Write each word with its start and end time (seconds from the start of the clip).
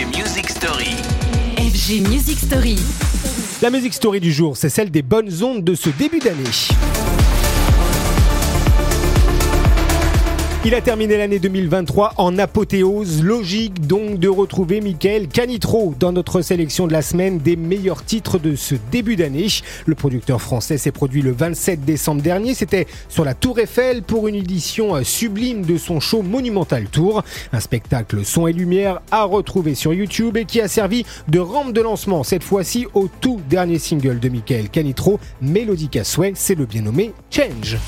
FG 0.00 0.16
Music 0.16 0.48
Story. 0.48 0.96
FG 1.58 2.08
Music 2.08 2.38
Story. 2.38 2.76
La 3.60 3.68
musique 3.68 3.92
story 3.92 4.18
du 4.18 4.32
jour, 4.32 4.56
c'est 4.56 4.70
celle 4.70 4.90
des 4.90 5.02
bonnes 5.02 5.30
ondes 5.42 5.62
de 5.62 5.74
ce 5.74 5.90
début 5.90 6.20
d'année. 6.20 6.44
Il 10.62 10.74
a 10.74 10.82
terminé 10.82 11.16
l'année 11.16 11.38
2023 11.38 12.12
en 12.18 12.36
apothéose, 12.36 13.22
logique 13.22 13.86
donc 13.86 14.18
de 14.18 14.28
retrouver 14.28 14.82
Michael 14.82 15.26
Canitro 15.26 15.94
dans 15.98 16.12
notre 16.12 16.42
sélection 16.42 16.86
de 16.86 16.92
la 16.92 17.00
semaine 17.00 17.38
des 17.38 17.56
meilleurs 17.56 18.04
titres 18.04 18.38
de 18.38 18.54
ce 18.56 18.74
début 18.92 19.16
d'année. 19.16 19.46
Le 19.86 19.94
producteur 19.94 20.42
français 20.42 20.76
s'est 20.76 20.92
produit 20.92 21.22
le 21.22 21.32
27 21.32 21.86
décembre 21.86 22.20
dernier, 22.20 22.52
c'était 22.52 22.86
sur 23.08 23.24
la 23.24 23.32
Tour 23.32 23.58
Eiffel 23.58 24.02
pour 24.02 24.28
une 24.28 24.34
édition 24.34 25.02
sublime 25.02 25.64
de 25.64 25.78
son 25.78 25.98
show 25.98 26.20
Monumental 26.20 26.88
Tour, 26.90 27.24
un 27.54 27.60
spectacle 27.60 28.22
son 28.22 28.46
et 28.46 28.52
lumière 28.52 29.00
à 29.10 29.24
retrouver 29.24 29.74
sur 29.74 29.94
YouTube 29.94 30.36
et 30.36 30.44
qui 30.44 30.60
a 30.60 30.68
servi 30.68 31.06
de 31.28 31.38
rampe 31.38 31.72
de 31.72 31.80
lancement 31.80 32.22
cette 32.22 32.44
fois-ci 32.44 32.86
au 32.92 33.08
tout 33.22 33.40
dernier 33.48 33.78
single 33.78 34.20
de 34.20 34.28
Michael 34.28 34.68
Canitro, 34.68 35.18
à 35.94 36.04
souhait, 36.04 36.32
c'est 36.34 36.54
le 36.54 36.66
bien 36.66 36.82
nommé 36.82 37.14
Change. 37.30 37.78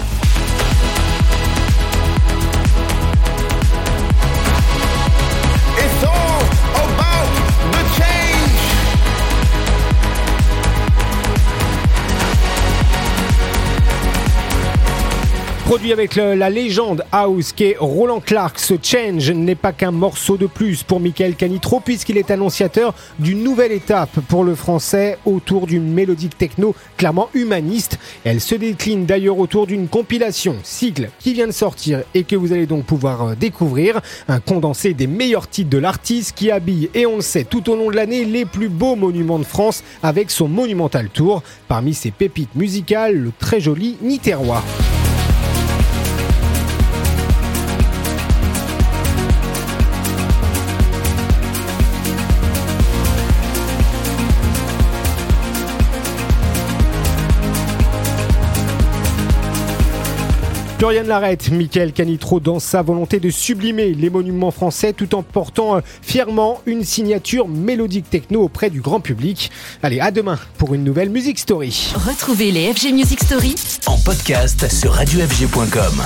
Produit 15.73 15.95
avec 15.95 16.17
la 16.17 16.51
légende 16.51 17.03
house 17.13 17.53
qu'est 17.53 17.77
Roland 17.81 18.21
Clark, 18.21 18.59
ce 18.59 18.75
change 18.83 19.31
n'est 19.31 19.55
pas 19.55 19.73
qu'un 19.73 19.91
morceau 19.91 20.37
de 20.37 20.45
plus 20.45 20.83
pour 20.83 21.01
Michael 21.01 21.35
Canitro 21.35 21.81
puisqu'il 21.81 22.19
est 22.19 22.31
annonciateur 22.31 22.93
d'une 23.19 23.43
nouvelle 23.43 23.73
étape 23.73 24.21
pour 24.29 24.45
le 24.45 24.55
français 24.55 25.17
autour 25.25 25.67
d'une 25.67 25.91
mélodique 25.91 26.37
techno 26.37 26.75
clairement 26.99 27.31
humaniste. 27.33 27.99
Elle 28.23 28.43
se 28.43 28.55
décline 28.55 29.07
d'ailleurs 29.07 29.39
autour 29.39 29.67
d'une 29.67 29.89
compilation, 29.89 30.57
sigle, 30.63 31.09
qui 31.19 31.33
vient 31.33 31.47
de 31.47 31.53
sortir 31.53 32.03
et 32.13 32.25
que 32.25 32.37
vous 32.37 32.53
allez 32.53 32.67
donc 32.67 32.85
pouvoir 32.85 33.29
euh, 33.29 33.35
découvrir. 33.35 34.03
Un 34.29 34.41
condensé 34.41 34.93
des 34.93 35.07
meilleurs 35.07 35.49
titres 35.49 35.71
de 35.71 35.79
l'artiste 35.79 36.37
qui 36.37 36.51
habille, 36.51 36.91
et 36.93 37.07
on 37.07 37.17
le 37.17 37.23
sait, 37.23 37.45
tout 37.45 37.71
au 37.71 37.77
long 37.77 37.91
de 37.91 37.97
l'année, 37.97 38.27
les 38.27 38.45
plus 38.45 38.69
beaux 38.69 38.95
monuments 38.95 39.39
de 39.39 39.45
France 39.45 39.83
avec 40.03 40.31
son 40.31 40.49
Monumental 40.49 41.09
Tour. 41.09 41.43
Parmi 41.67 41.95
ses 41.95 42.11
pépites 42.11 42.55
musicales, 42.57 43.17
le 43.17 43.33
très 43.39 43.61
joli 43.61 43.97
Niterrois. 44.03 44.63
Florian 60.83 61.05
l'arrête, 61.07 61.53
Michael 61.53 61.93
Canitro 61.93 62.41
dans 62.41 62.59
sa 62.59 62.83
volonté 62.83 63.21
de 63.21 63.31
sublimer 63.31 63.95
les 63.95 64.11
monuments 64.11 64.51
français 64.51 64.93
tout 64.93 65.15
en 65.15 65.23
portant 65.23 65.77
euh, 65.77 65.81
fièrement 66.03 66.61
une 66.67 66.83
signature 66.83 67.47
mélodique 67.47 68.11
techno 68.11 68.43
auprès 68.43 68.69
du 68.69 68.81
grand 68.81 68.99
public. 68.99 69.53
Allez, 69.85 70.01
à 70.01 70.11
demain 70.11 70.41
pour 70.59 70.75
une 70.75 70.83
nouvelle 70.83 71.11
Music 71.11 71.39
Story. 71.39 71.93
Retrouvez 71.95 72.51
les 72.51 72.73
FG 72.73 72.95
Music 72.95 73.21
Story 73.21 73.55
En 73.87 73.97
podcast 73.97 74.69
sur 74.69 74.95
radiofg.com. 74.95 76.03